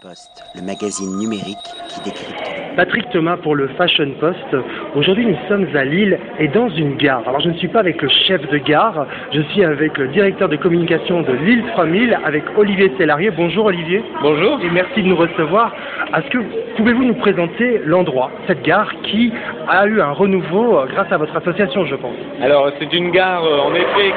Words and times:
Post, 0.00 0.42
le 0.54 0.62
magazine 0.62 1.18
numérique 1.18 1.58
qui 1.90 2.00
décrypte. 2.04 2.40
Patrick 2.74 3.10
Thomas 3.10 3.36
pour 3.36 3.54
le 3.54 3.68
Fashion 3.76 4.12
Post. 4.18 4.56
Aujourd'hui, 4.94 5.26
nous 5.26 5.36
sommes 5.46 5.66
à 5.76 5.84
Lille 5.84 6.18
et 6.38 6.48
dans 6.48 6.70
une 6.70 6.96
gare. 6.96 7.28
Alors, 7.28 7.40
je 7.40 7.50
ne 7.50 7.54
suis 7.58 7.68
pas 7.68 7.80
avec 7.80 8.00
le 8.00 8.08
chef 8.08 8.40
de 8.48 8.56
gare, 8.56 9.06
je 9.34 9.42
suis 9.42 9.62
avec 9.62 9.98
le 9.98 10.08
directeur 10.08 10.48
de 10.48 10.56
communication 10.56 11.20
de 11.20 11.32
Lille 11.32 11.62
3000, 11.74 12.18
avec 12.24 12.44
Olivier 12.56 12.94
Sellarié. 12.96 13.30
Bonjour 13.30 13.66
Olivier. 13.66 14.02
Bonjour. 14.22 14.58
Et 14.62 14.70
merci 14.70 15.02
de 15.02 15.06
nous 15.06 15.16
recevoir. 15.16 15.74
Est-ce 16.16 16.30
que 16.30 16.38
pouvez-vous 16.78 17.04
nous 17.04 17.16
présenter 17.16 17.82
l'endroit, 17.84 18.30
cette 18.46 18.62
gare 18.62 18.90
qui 19.02 19.34
a 19.68 19.86
eu 19.86 20.00
un 20.00 20.12
renouveau 20.12 20.78
euh, 20.78 20.86
grâce 20.86 21.12
à 21.12 21.18
votre 21.18 21.36
association, 21.36 21.84
je 21.84 21.96
pense? 21.96 22.16
Alors, 22.40 22.70
c'est 22.78 22.90
une 22.90 23.10
gare, 23.10 23.44
euh, 23.44 23.58
en 23.58 23.74
effet, 23.74 24.14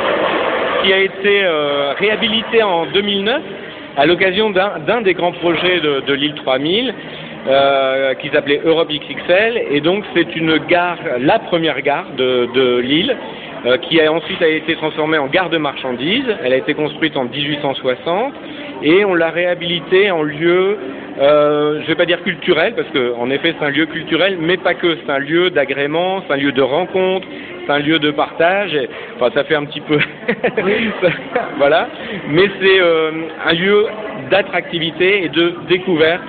qui 0.82 0.94
a 0.94 1.00
été 1.00 1.44
euh, 1.44 1.92
réhabilitée 2.00 2.64
en 2.64 2.86
2009 2.86 3.42
à 3.98 4.06
l'occasion 4.06 4.52
d'un 4.52 5.02
des 5.02 5.14
grands 5.14 5.32
projets 5.32 5.80
de, 5.80 6.14
l'île 6.14 6.36
3000 6.36 6.94
euh, 7.48 8.14
qui 8.16 8.30
s'appelait 8.30 8.62
Europe 8.64 8.90
XXL 8.90 9.62
et 9.72 9.82
donc 9.82 10.04
c'est 10.16 10.36
une 10.36 10.58
gare, 10.68 11.00
la 11.20 11.40
première 11.40 11.82
gare 11.82 12.06
de, 12.16 12.80
Lille 12.80 13.16
euh, 13.66 13.78
qui 13.78 14.00
a 14.00 14.12
ensuite 14.12 14.42
a 14.42 14.48
été 14.48 14.76
transformée 14.76 15.18
en 15.18 15.28
gare 15.28 15.50
de 15.50 15.58
marchandises. 15.58 16.28
Elle 16.44 16.54
a 16.54 16.58
été 16.58 16.76
construite 16.76 17.18
en 17.18 17.26
1860 17.26 18.34
et 18.84 19.04
on 19.04 19.16
l'a 19.16 19.32
réhabilitée 19.32 20.12
en 20.12 20.22
lieu, 20.22 20.78
euh, 21.20 21.78
je 21.78 21.82
ne 21.82 21.88
vais 21.88 21.96
pas 21.96 22.06
dire 22.06 22.22
culturel 22.22 22.76
parce 22.76 22.90
qu'en 22.90 23.30
effet 23.32 23.56
c'est 23.58 23.66
un 23.66 23.72
lieu 23.72 23.88
culturel, 23.88 24.38
mais 24.40 24.58
pas 24.58 24.76
que. 24.76 24.96
C'est 25.04 25.12
un 25.12 25.20
lieu 25.20 25.50
d'agrément, 25.50 26.22
c'est 26.28 26.34
un 26.34 26.38
lieu 26.38 26.52
de 26.52 26.62
rencontre, 26.62 27.28
c'est 27.68 27.74
un 27.74 27.80
lieu 27.80 28.00
de 28.00 28.10
partage. 28.12 28.74
Et, 28.74 28.90
enfin, 29.20 29.30
ça 29.36 29.44
fait 29.44 29.56
un 29.56 29.66
petit 29.66 29.82
peu, 29.82 30.00
voilà. 31.58 31.88
Mais 32.30 32.50
c'est 32.62 32.82
euh, 32.82 33.12
un 33.46 33.54
lieu 33.54 33.86
d'attractivité 34.32 35.24
et 35.26 35.30
de 35.30 35.54
découverte 35.70 36.22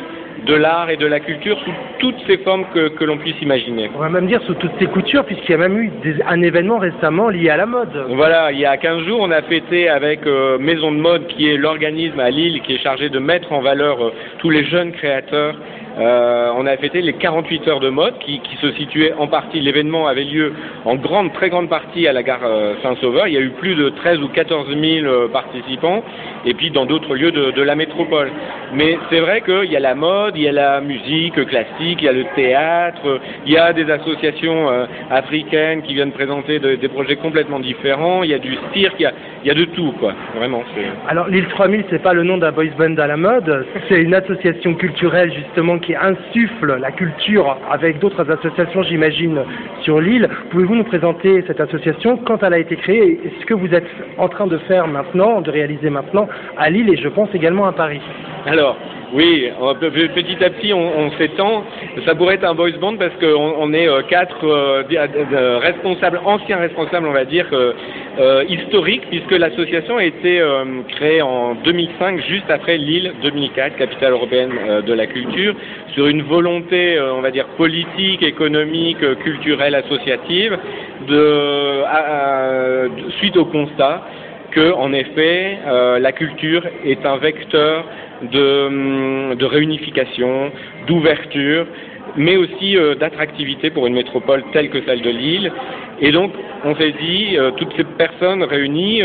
de 0.47 0.55
l'art 0.55 0.88
et 0.88 0.97
de 0.97 1.06
la 1.06 1.19
culture 1.19 1.59
sous 1.64 1.73
toutes 1.98 2.14
ces 2.28 2.38
formes 2.38 2.64
que, 2.73 2.88
que 2.91 3.05
l'on 3.05 3.19
puisse 3.19 3.34
imaginer. 3.42 3.91
On 3.97 3.98
va 3.98 4.08
même 4.08 4.28
dire 4.28 4.41
sous 4.42 4.55
toutes 4.55 4.70
ces 4.78 4.86
coutures, 4.86 5.25
puisqu'il 5.25 5.50
y 5.50 5.55
a 5.55 5.58
même 5.58 5.77
eu 5.77 5.91
des- 6.03 6.22
un 6.27 6.41
événement 6.42 6.78
récemment 6.78 7.28
lié 7.28 7.50
à 7.50 7.56
la 7.56 7.67
mode. 7.67 7.91
Voilà, 8.11 8.52
il 8.52 8.58
y 8.61 8.64
a 8.64 8.77
15 8.77 9.02
jours, 9.05 9.19
on 9.20 9.33
a 9.33 9.42
fêté 9.42 9.89
avec 9.89 10.25
euh, 10.27 10.56
Maison 10.58 10.92
de 10.92 10.97
Mode, 10.98 11.27
qui 11.27 11.50
est 11.50 11.56
l'organisme 11.56 12.20
à 12.20 12.30
Lille 12.30 12.62
qui 12.62 12.75
est 12.77 12.78
chargé 12.78 13.08
de 13.08 13.19
mettre 13.19 13.52
en 13.52 13.61
valeur 13.62 14.00
euh, 14.02 14.12
tous 14.39 14.48
les 14.50 14.64
jeunes 14.64 14.92
créateurs. 14.92 15.56
Euh, 15.99 16.53
on 16.57 16.67
a 16.67 16.77
fêté 16.77 17.01
les 17.01 17.15
48 17.15 17.69
heures 17.69 17.81
de 17.81 17.89
mode 17.89 18.19
qui, 18.19 18.41
se 18.61 18.73
situaient 18.73 19.13
en 19.19 19.27
partie, 19.27 19.61
l'événement 19.61 20.07
avait 20.07 20.25
lieu 20.25 20.53
en 20.85 20.97
grande, 20.97 21.33
très 21.33 21.49
grande 21.49 21.69
partie 21.69 22.07
à 22.07 22.13
la 22.13 22.23
gare 22.23 22.41
euh, 22.45 22.75
Saint-Sauveur. 22.83 23.29
Il 23.29 23.35
y 23.35 23.37
a 23.37 23.41
eu 23.41 23.51
plus 23.51 23.75
de 23.75 23.89
13 23.91 24.21
ou 24.21 24.29
14 24.29 24.69
000 24.69 25.07
euh, 25.07 25.29
participants 25.29 26.03
et 26.45 26.55
puis 26.55 26.71
dans 26.71 26.87
d'autres 26.87 27.15
lieux 27.15 27.33
de, 27.33 27.63
la 27.63 27.75
métropole. 27.75 28.31
Mais 28.73 28.99
c'est 29.11 29.21
vrai 29.21 29.41
qu'il 29.41 29.71
y 29.71 29.77
a 29.77 29.81
la 29.81 29.95
mode, 29.95 30.37
il 30.37 30.43
y 30.43 30.49
a 30.49 30.53
la 30.53 30.81
musique 30.81 31.45
classique, 31.47 31.99
il 32.01 32.05
y 32.05 32.09
a 32.09 32.13
le 32.13 32.25
théâtre, 32.37 33.21
il 33.45 33.53
y 33.53 33.59
a 33.59 33.73
des 33.73 33.91
associations 33.91 34.69
africaines 35.11 35.83
qui 35.83 35.95
viennent 35.95 36.13
présenter 36.13 36.59
de- 36.61 36.77
des 36.77 36.89
projets 36.89 37.17
complètement 37.17 37.59
différents, 37.59 38.23
il 38.23 38.31
y 38.31 38.35
a 38.35 38.39
du 38.39 38.57
cirque, 38.73 38.95
il 38.99 39.47
y 39.47 39.51
a, 39.51 39.55
de 39.55 39.65
tout, 39.65 39.93
quoi. 39.99 40.15
Vraiment. 40.37 40.63
Alors, 41.09 41.29
l'île 41.29 41.49
3000, 41.49 41.85
c'est 41.91 42.03
pas 42.03 42.15
le 42.15 42.23
nom 42.23 42.39
d'un 42.39 42.53
boys 42.53 42.67
band 42.79 42.97
à 42.97 43.07
la 43.07 43.17
mode, 43.17 43.67
c'est 43.89 44.01
une 44.01 44.15
association 44.15 44.75
culturelle 44.75 45.33
justement 45.35 45.79
qui 45.79 45.88
insuffle 45.97 46.78
la 46.81 46.91
culture 46.91 47.56
avec 47.70 47.98
d'autres 47.98 48.31
associations, 48.31 48.83
j'imagine, 48.83 49.42
sur 49.83 50.00
l'île. 50.00 50.28
Pouvez-vous 50.50 50.77
nous 50.77 50.84
présenter 50.84 51.45
cette 51.47 51.61
association, 51.61 52.17
quand 52.19 52.42
elle 52.42 52.55
a 52.55 52.58
été 52.58 52.77
créée, 52.77 53.20
et 53.25 53.33
ce 53.41 53.47
que 53.47 53.55
vous 53.55 53.72
êtes 53.75 53.86
en 54.19 54.28
train 54.28 54.47
de 54.47 54.58
faire 54.58 54.86
maintenant, 54.86 55.41
de 55.41 55.50
réaliser 55.50 55.91
maintenant 55.91 56.28
à 56.56 56.70
Lille 56.70 56.91
et 56.91 56.97
je 56.97 57.08
pense 57.08 57.28
également 57.34 57.67
à 57.67 57.72
Paris? 57.72 58.00
Alors, 58.47 58.77
oui, 59.14 59.51
peut- 59.81 59.91
petit 59.91 60.45
à 60.45 60.51
petit, 60.51 60.73
on, 60.75 61.11
s'étend. 61.19 61.64
Ça 62.05 62.14
pourrait 62.14 62.34
être 62.34 62.45
un 62.45 62.55
boys 62.55 62.70
band 62.81 62.97
parce 62.97 63.14
qu'on 63.20 63.55
on 63.59 63.73
est 63.73 63.89
euh, 63.89 64.03
quatre 64.03 64.45
euh, 64.45 64.83
euh, 64.92 65.59
responsables, 65.59 66.20
anciens 66.25 66.59
responsables, 66.59 67.06
on 67.06 67.13
va 67.13 67.24
dire, 67.24 67.46
euh, 67.52 67.73
euh, 68.19 68.45
historiques, 68.48 69.07
puisque 69.08 69.30
l'association 69.33 69.96
a 69.96 70.05
été 70.05 70.41
euh, 70.41 70.64
créée 70.89 71.23
en 71.23 71.55
2005, 71.55 72.20
juste 72.29 72.51
après 72.51 72.77
Lille 72.77 73.13
2004, 73.23 73.77
capitale 73.77 74.13
européenne 74.13 74.52
euh, 74.69 74.83
de 74.83 74.92
la 74.92 75.07
culture, 75.07 75.55
sur 75.95 76.07
une 76.07 76.23
volonté, 76.23 76.96
euh, 76.98 77.14
on 77.14 77.20
va 77.23 77.30
dire, 77.30 77.46
politique, 77.57 78.23
économique, 78.23 79.02
euh, 79.02 79.14
culturelle, 79.14 79.75
associative, 79.75 80.58
de- 81.08 81.83
suite 83.19 83.36
au 83.36 83.46
constat 83.46 84.02
que, 84.53 84.73
en 84.73 84.92
effet, 84.92 85.59
euh, 85.67 85.98
la 85.98 86.13
culture 86.13 86.63
est 86.85 87.05
un 87.05 87.17
vecteur 87.17 87.85
de, 88.33 88.67
hum, 88.67 89.36
réunification, 89.41 90.51
d'ouverture, 90.86 91.67
mais 92.17 92.36
aussi 92.36 92.77
euh, 92.77 92.95
d'attractivité 92.95 93.70
pour 93.70 93.87
une 93.87 93.95
métropole 93.95 94.42
telle 94.53 94.70
que 94.70 94.83
celle 94.87 95.03
de 95.03 95.11
Lille. 95.11 95.53
Et 96.01 96.11
donc, 96.13 96.33
on 96.64 96.75
s'est 96.77 96.95
dit, 97.01 97.37
euh, 97.37 97.51
toutes 97.53 97.75
ces 97.77 97.85
personnes 97.85 98.42
réunies 98.42 99.03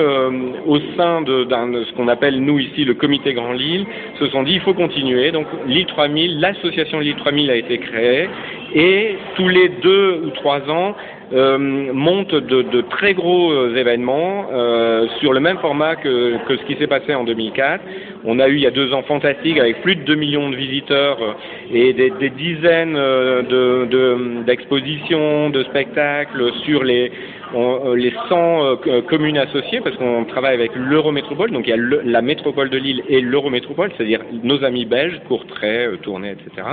au 0.65 0.79
sein 0.97 1.21
de, 1.21 1.43
de 1.43 1.83
ce 1.83 1.93
qu'on 1.93 2.07
appelle, 2.07 2.39
nous 2.39 2.59
ici, 2.59 2.85
le 2.85 2.93
comité 2.93 3.33
Grand 3.33 3.53
Lille, 3.53 3.85
se 4.19 4.27
sont 4.27 4.43
dit, 4.43 4.53
il 4.53 4.61
faut 4.61 4.73
continuer. 4.73 5.31
Donc, 5.31 5.47
Lille 5.67 5.85
3000, 5.85 6.39
l'association 6.39 6.99
Lille 6.99 7.15
3000 7.17 7.51
a 7.51 7.55
été 7.55 7.77
créée, 7.77 8.29
et 8.75 9.17
tous 9.35 9.47
les 9.47 9.69
deux 9.69 10.21
ou 10.25 10.29
trois 10.31 10.61
ans, 10.69 10.95
monte 11.33 12.35
de, 12.35 12.61
de 12.61 12.81
très 12.81 13.13
gros 13.13 13.51
euh, 13.51 13.75
événements 13.75 14.47
euh, 14.53 15.07
sur 15.19 15.33
le 15.33 15.39
même 15.39 15.57
format 15.57 15.95
que, 15.95 16.37
que 16.47 16.57
ce 16.57 16.63
qui 16.65 16.75
s'est 16.75 16.87
passé 16.87 17.15
en 17.15 17.23
2004. 17.23 17.81
On 18.25 18.39
a 18.39 18.47
eu 18.47 18.55
il 18.55 18.61
y 18.61 18.67
a 18.67 18.71
deux 18.71 18.93
ans 18.93 19.03
fantastique 19.03 19.57
avec 19.59 19.81
plus 19.81 19.95
de 19.95 20.03
2 20.03 20.15
millions 20.15 20.49
de 20.49 20.55
visiteurs 20.55 21.17
euh, 21.21 21.33
et 21.73 21.93
des, 21.93 22.11
des 22.11 22.29
dizaines 22.29 22.95
euh, 22.95 23.41
de- 23.41 24.43
d'expositions, 24.45 25.49
de, 25.49 25.63
spectacles 25.63 26.51
sur 26.65 26.83
les, 26.83 27.11
on- 27.53 27.89
euh, 27.91 27.95
les 27.95 28.13
100 28.29 28.63
euh, 28.65 28.75
co- 28.75 29.01
communes 29.03 29.37
associées 29.37 29.81
parce 29.81 29.95
qu'on 29.97 30.25
travaille 30.25 30.53
avec 30.55 30.71
l'Eurométropole, 30.75 31.51
donc 31.51 31.65
il 31.67 31.69
y 31.69 31.73
a 31.73 31.77
le- 31.77 32.01
la 32.03 32.21
métropole 32.21 32.69
de 32.69 32.77
Lille 32.77 33.03
et 33.09 33.21
l'Eurométropole, 33.21 33.91
c'est-à-dire 33.95 34.21
nos 34.43 34.63
amis 34.63 34.85
belges, 34.85 35.19
Courtrai, 35.27 35.85
euh, 35.85 35.97
Tournai, 35.97 36.31
etc. 36.31 36.67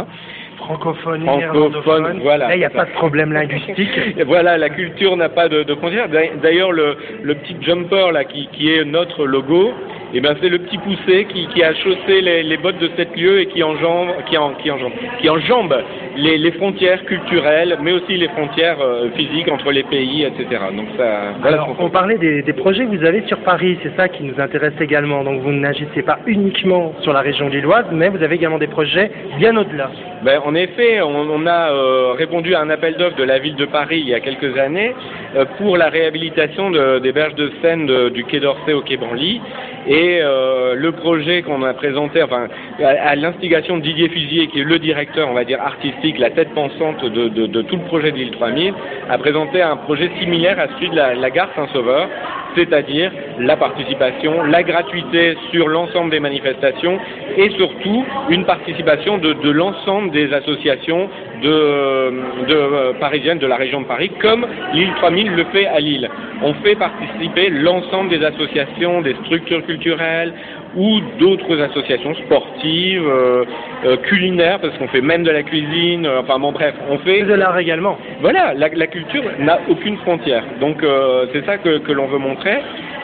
Francophone, 0.56 1.22
Francophone, 1.22 1.22
néerlandophone. 1.38 2.20
voilà. 2.22 2.48
Là, 2.48 2.56
il 2.56 2.58
n'y 2.58 2.64
a 2.64 2.70
pas 2.70 2.84
de 2.84 2.90
problème 2.92 3.32
linguistique. 3.32 3.88
Voilà, 4.26 4.58
la 4.58 4.68
culture 4.70 5.16
n'a 5.16 5.28
pas 5.28 5.48
de, 5.48 5.62
de 5.62 5.74
frontières. 5.74 6.08
D'ailleurs- 6.08 6.34
D'ailleurs, 6.42 6.72
le, 6.72 6.96
le 7.22 7.34
petit 7.36 7.56
jumper 7.60 8.12
là, 8.12 8.24
qui, 8.24 8.48
qui 8.52 8.70
est 8.72 8.84
notre 8.84 9.26
logo, 9.26 9.72
eh 10.14 10.20
ben, 10.20 10.34
c'est 10.40 10.48
le 10.48 10.58
petit 10.58 10.78
poussé 10.78 11.26
qui, 11.26 11.46
qui 11.48 11.62
a 11.62 11.74
chaussé 11.74 12.20
les, 12.20 12.42
les 12.42 12.56
bottes 12.56 12.78
de 12.78 12.90
cette 12.96 13.16
lieu 13.16 13.40
et 13.40 13.46
qui 13.46 13.62
enjambe, 13.62 14.08
qui, 14.26 14.36
en, 14.36 14.54
qui 14.54 14.70
enjambe, 14.70 14.92
qui 15.20 15.28
enjambe 15.28 15.76
les, 16.16 16.36
les 16.38 16.50
frontières 16.52 17.04
culturelles, 17.04 17.78
mais 17.82 17.92
aussi 17.92 18.16
les 18.16 18.28
frontières 18.28 18.78
euh, 18.80 19.08
physiques 19.16 19.48
entre 19.50 19.70
les 19.70 19.84
pays, 19.84 20.24
etc. 20.24 20.46
Donc 20.76 20.86
ça, 20.96 21.34
voilà 21.40 21.62
Alors, 21.62 21.76
on 21.78 21.88
parlait 21.90 22.18
des, 22.18 22.42
des 22.42 22.52
projets 22.52 22.84
que 22.86 22.96
vous 22.96 23.04
avez 23.04 23.22
sur 23.26 23.38
Paris, 23.38 23.78
c'est 23.82 23.94
ça 23.96 24.08
qui 24.08 24.22
nous 24.24 24.38
intéresse 24.40 24.74
également. 24.80 25.22
Donc, 25.24 25.40
vous 25.42 25.52
n'agissez 25.52 26.02
pas 26.02 26.18
uniquement 26.26 26.92
sur 27.02 27.12
la 27.12 27.20
région 27.20 27.48
lilloise, 27.48 27.86
mais 27.92 28.08
vous 28.08 28.22
avez 28.22 28.34
également 28.34 28.58
des 28.58 28.66
projets 28.66 29.10
bien 29.38 29.56
au-delà. 29.56 29.90
Ben, 30.24 30.40
en 30.44 30.54
effet, 30.54 31.00
on, 31.00 31.30
on 31.30 31.46
a 31.46 31.70
euh, 31.72 32.12
répondu 32.12 32.54
à 32.54 32.60
un 32.60 32.70
appel 32.70 32.94
d'offres 32.96 33.16
de 33.16 33.24
la 33.24 33.38
ville 33.38 33.54
de 33.56 33.64
Paris 33.64 34.00
il 34.00 34.08
y 34.08 34.14
a 34.14 34.20
quelques 34.20 34.58
années 34.58 34.92
euh, 35.36 35.44
pour 35.58 35.76
la 35.76 35.88
réhabilitation 35.88 36.70
de- 36.70 36.98
des 36.98 37.12
berges 37.12 37.34
de 37.36 37.50
Seine 37.62 37.86
de- 37.86 38.08
du 38.10 38.24
quai 38.24 38.40
d'Orsay 38.40 38.72
au 38.74 38.82
quai 38.82 38.96
Branly. 38.96 39.40
Et 39.86 40.20
euh, 40.20 40.74
le 40.74 40.92
projet 40.92 41.42
qu'on 41.42 41.62
a 41.62 41.72
présenté, 41.72 42.22
enfin, 42.22 42.48
à, 42.82 43.16
l'instigation 43.16 43.78
de 43.78 43.82
Didier 43.82 44.08
Fusier, 44.08 44.48
qui 44.48 44.60
est 44.60 44.64
le 44.64 44.78
directeur, 44.78 45.28
on 45.28 45.34
va 45.34 45.44
dire, 45.44 45.60
artistique, 45.60 46.18
la 46.18 46.30
tête 46.30 46.50
pensante 46.54 47.04
de, 47.04 47.62
tout 47.62 47.76
le 47.76 47.84
projet 47.84 48.12
de 48.12 48.16
l'île 48.16 48.30
3000, 48.32 48.74
a 49.08 49.18
présenté 49.18 49.62
un 49.62 49.76
projet 49.76 50.10
similaire 50.20 50.58
à 50.58 50.68
celui 50.68 50.90
de 50.90 50.96
la, 50.96 51.14
la 51.14 51.30
gare 51.30 51.48
Saint-Sauveur, 51.56 52.08
c'est-à-dire 52.54 53.12
la 53.38 53.56
participation, 53.56 54.42
la 54.42 54.62
gratuité 54.62 55.36
sur 55.50 55.68
l'ensemble 55.68 56.10
des 56.10 56.20
manifestations 56.20 56.98
et 57.36 57.50
surtout 57.50 58.04
une 58.28 58.44
participation 58.44 59.18
de, 59.18 59.50
l'ensemble 59.50 60.10
des 60.10 60.32
associations 60.32 61.08
de, 61.42 62.12
de, 62.48 62.54
euh, 62.54 62.92
parisiennes 62.94 63.38
de 63.38 63.46
la 63.46 63.56
région 63.56 63.80
de 63.80 63.86
Paris, 63.86 64.10
comme 64.20 64.46
l'île 64.74 64.92
3000 64.96 65.32
le 65.34 65.44
fait 65.44 65.66
à 65.66 65.80
Lille. 65.80 66.08
On 66.42 66.54
fait 66.54 66.76
participer 66.76 67.50
l'ensemble 67.50 68.10
des 68.10 68.24
associations, 68.24 69.02
des 69.02 69.14
structures 69.24 69.64
culturelles 69.66 70.32
ou 70.76 71.00
d'autres 71.18 71.60
associations 71.60 72.14
sportives, 72.14 73.06
euh, 73.06 73.44
euh, 73.84 73.96
culinaires, 73.96 74.60
parce 74.60 74.76
qu'on 74.78 74.88
fait 74.88 75.00
même 75.00 75.24
de 75.24 75.30
la 75.30 75.42
cuisine, 75.42 76.06
euh, 76.06 76.20
enfin 76.20 76.38
bon 76.38 76.52
bref, 76.52 76.74
on 76.88 76.98
fait 76.98 77.22
de 77.22 77.34
l'art 77.34 77.58
également. 77.58 77.98
voilà, 78.20 78.54
la, 78.54 78.68
la 78.68 78.86
culture 78.86 79.24
n'a 79.38 79.58
aucune 79.68 79.96
frontière. 79.98 80.44
Donc 80.60 80.84
c'est 81.32 81.44
ça 81.46 81.58
que, 81.58 81.78
que 81.78 81.92
l'on 81.92 82.06
veut 82.06 82.18
montrer. 82.18 82.58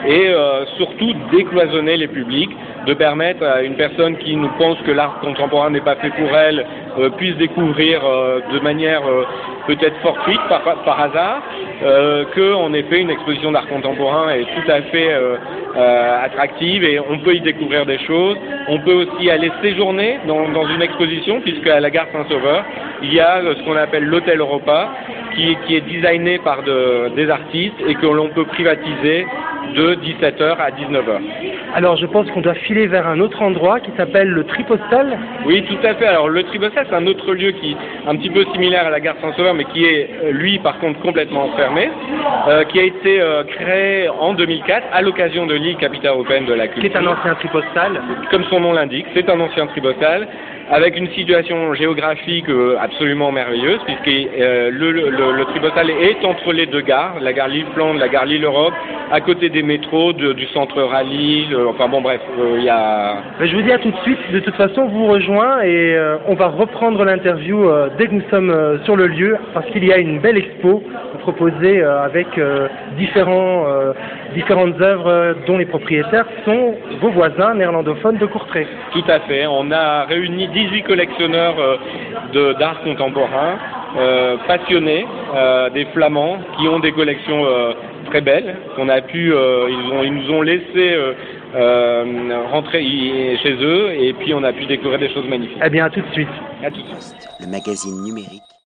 Et 0.05 0.27
euh, 0.27 0.65
surtout 0.77 1.13
décloisonner 1.31 1.97
les 1.97 2.07
publics, 2.07 2.51
de 2.85 2.93
permettre 2.93 3.43
à 3.43 3.63
une 3.63 3.75
personne 3.75 4.17
qui 4.17 4.35
nous 4.35 4.49
pense 4.57 4.77
que 4.85 4.91
l'art 4.91 5.19
contemporain 5.19 5.69
n'est 5.69 5.81
pas 5.81 5.95
fait 5.95 6.11
pour 6.11 6.29
elle 6.35 6.65
euh, 6.97 7.09
puisse 7.11 7.35
découvrir 7.35 8.01
euh, 8.05 8.39
de 8.53 8.59
manière 8.59 9.01
peut-être 9.67 9.97
fortuite 10.01 10.39
par, 10.47 10.99
hasard 10.99 11.41
que 12.33 12.75
effet 12.75 13.01
une 13.01 13.09
exposition 13.09 13.51
d'art 13.51 13.67
contemporain 13.67 14.29
est 14.29 14.45
tout 14.45 14.71
à 14.71 14.81
fait 14.83 15.11
attractive 15.75 16.83
et 16.83 16.99
on 16.99 17.19
peut 17.19 17.35
y 17.35 17.41
découvrir 17.41 17.85
des 17.85 17.99
choses. 17.99 18.37
On 18.67 18.79
peut 18.79 18.93
aussi 18.93 19.29
aller 19.29 19.51
séjourner 19.61 20.19
dans, 20.25 20.67
une 20.67 20.81
exposition 20.81 21.41
puisque 21.41 21.67
à 21.67 21.79
la 21.79 21.89
gare 21.89 22.07
Saint-Sauveur 22.13 22.63
il 23.01 23.13
y 23.13 23.19
a 23.19 23.41
ce 23.41 23.63
qu'on 23.63 23.75
appelle 23.75 24.05
l'hôtel 24.05 24.39
Europa 24.39 24.89
qui, 25.35 25.75
est 25.75 25.81
designé 25.81 26.39
par 26.39 26.63
de, 26.63 27.09
des 27.15 27.29
artistes 27.29 27.75
et 27.87 27.95
que 27.95 28.07
l'on 28.07 28.29
peut 28.29 28.45
privatiser 28.45 29.27
de 29.75 29.95
17h 29.95 30.55
à 30.57 30.71
19h. 30.71 31.21
Alors 31.75 31.97
je 31.97 32.05
pense 32.05 32.29
qu'on 32.31 32.41
doit 32.41 32.53
filer 32.53 32.87
vers 32.87 33.07
un 33.07 33.19
autre 33.19 33.41
endroit 33.41 33.79
qui 33.79 33.91
s'appelle 33.97 34.29
le 34.29 34.43
Tripostal. 34.45 35.17
Oui, 35.45 35.63
tout 35.63 35.77
à 35.85 35.93
fait. 35.95 36.05
Alors 36.05 36.29
le 36.29 36.43
Tripostal, 36.43 36.85
c'est 36.89 36.95
un 36.95 37.07
autre 37.07 37.33
lieu 37.33 37.51
qui 37.51 37.71
est 37.71 37.77
un 38.07 38.15
petit 38.15 38.29
peu 38.29 38.45
similaire 38.53 38.87
à 38.87 38.89
la 38.89 38.99
gare 38.99 39.15
Saint-Sauveur, 39.21 39.53
mais 39.53 39.65
qui 39.65 39.85
est, 39.85 40.09
euh, 40.23 40.31
lui, 40.31 40.59
par 40.59 40.79
contre, 40.79 40.99
complètement 41.01 41.49
fermé, 41.55 41.89
euh, 42.47 42.63
qui 42.65 42.79
a 42.79 42.83
été 42.83 43.21
euh, 43.21 43.43
créé 43.43 44.09
en 44.09 44.33
2004 44.33 44.87
à 44.91 45.01
l'occasion 45.01 45.45
de 45.45 45.55
l'île 45.55 45.77
capitale 45.77 46.11
européenne 46.11 46.45
de 46.45 46.53
la 46.53 46.67
culture. 46.67 46.89
Qui 46.89 46.97
est 46.97 46.99
un 46.99 47.07
ancien 47.07 47.35
Tripostal. 47.35 48.01
Comme 48.31 48.43
son 48.45 48.59
nom 48.59 48.73
l'indique, 48.73 49.05
c'est 49.13 49.29
un 49.29 49.39
ancien 49.39 49.67
Tripostal 49.67 50.27
avec 50.69 50.97
une 50.97 51.09
situation 51.11 51.73
géographique 51.73 52.49
euh, 52.49 52.75
absolument 52.79 53.31
merveilleuse, 53.31 53.79
puisque 53.85 54.07
euh, 54.07 54.69
le, 54.71 54.91
le, 54.91 55.07
est 56.01 56.25
entre 56.25 56.51
les 56.51 56.65
deux 56.65 56.81
gares, 56.81 57.19
la 57.21 57.31
gare 57.33 57.47
Lille-Flandre, 57.47 57.99
la 57.99 58.09
gare 58.09 58.25
Lille-Europe, 58.25 58.73
à 59.11 59.21
côté 59.21 59.49
des 59.49 59.63
métros 59.63 60.11
du 60.11 60.45
centre 60.47 60.81
Rallye, 60.81 61.47
enfin 61.69 61.87
bon 61.87 62.01
bref, 62.01 62.19
il 62.57 62.63
y 62.63 62.69
a... 62.69 63.23
Je 63.39 63.55
vous 63.55 63.61
dis 63.61 63.71
à 63.71 63.77
tout 63.77 63.91
de 63.91 63.97
suite, 64.03 64.19
de 64.33 64.39
toute 64.39 64.55
façon, 64.55 64.81
on 64.81 64.87
vous 64.87 65.07
rejoint 65.07 65.61
et 65.61 65.95
euh, 65.95 66.17
on 66.27 66.35
va 66.35 66.47
reprendre 66.47 67.03
l'interview 67.05 67.69
dès 67.97 68.07
que 68.07 68.13
nous 68.13 68.29
sommes 68.29 68.79
sur 68.83 68.97
le 68.97 69.07
lieu, 69.07 69.37
parce 69.53 69.65
qu'il 69.67 69.85
y 69.85 69.93
a 69.93 69.97
une 69.97 70.19
belle 70.19 70.37
expo 70.37 70.83
proposée 71.21 71.81
avec 71.81 72.27
différents, 72.97 73.65
différentes 74.37 74.79
œuvres 74.81 75.35
dont 75.47 75.57
les 75.57 75.65
propriétaires 75.65 76.27
sont 76.45 76.75
vos 77.01 77.09
voisins 77.09 77.55
néerlandophones 77.55 78.17
de 78.17 78.27
Courtrai. 78.27 78.67
Tout 78.93 79.03
à 79.07 79.19
fait, 79.21 79.47
on 79.47 79.71
a 79.71 80.05
réuni 80.05 80.47
18 80.47 80.83
collectionneurs 80.83 81.55
euh, 81.59 82.53
d'art 82.53 82.81
contemporain, 82.83 83.57
euh, 83.97 84.37
passionnés, 84.47 85.07
euh, 85.35 85.71
des 85.71 85.85
flamands, 85.85 86.37
qui 86.57 86.67
ont 86.67 86.79
des 86.79 86.91
collections 86.91 87.45
euh, 87.45 87.73
très 88.11 88.21
belles, 88.21 88.55
qu'on 88.75 88.89
a 88.89 89.01
pu, 89.01 89.33
euh, 89.33 89.69
ils, 89.69 89.91
ont, 89.91 90.03
ils, 90.03 90.13
nous 90.13 90.31
ont 90.31 90.43
laissé 90.43 90.95
rentrer 92.51 92.83
chez 93.41 93.53
eux, 93.53 93.89
et 93.91 94.13
puis 94.13 94.35
on 94.35 94.43
a 94.43 94.53
pu 94.53 94.65
découvrir 94.67 94.99
des 94.99 95.09
choses 95.09 95.27
magnifiques. 95.27 95.57
Eh 95.65 95.69
bien, 95.69 95.85
à 95.85 95.89
tout 95.89 96.01
de 96.01 96.13
suite. 96.13 96.35
À 96.63 96.69
tout 96.69 96.81
de 96.81 97.01
suite. 97.01 97.27
Le 97.39 97.47
magazine 97.47 98.03
numérique 98.03 98.47